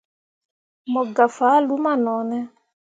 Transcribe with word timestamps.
Mo 0.91 1.01
gah 1.15 1.31
fah 1.35 1.57
luma 1.67 1.91
no 2.03 2.15
ne. 2.29 2.39